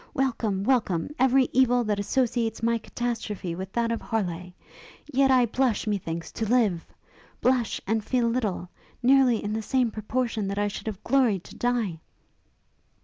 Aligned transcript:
Welcome, 0.15 0.63
welcome, 0.63 1.11
every 1.19 1.47
evil 1.53 1.83
that 1.83 1.99
associates 1.99 2.63
my 2.63 2.79
catastrophe 2.79 3.53
with 3.53 3.71
that 3.73 3.91
of 3.91 4.01
Harleigh! 4.01 4.51
Yet 5.05 5.29
I 5.29 5.45
blush, 5.45 5.85
methinks, 5.85 6.31
to 6.31 6.45
live! 6.49 6.87
Blush, 7.39 7.79
and 7.85 8.03
feel 8.03 8.27
little, 8.27 8.69
nearly 9.03 9.43
in 9.43 9.53
the 9.53 9.61
same 9.61 9.91
proportion 9.91 10.47
that 10.47 10.57
I 10.57 10.69
should 10.69 10.87
have 10.87 11.03
gloried 11.03 11.43
to 11.43 11.55
die!' 11.55 11.99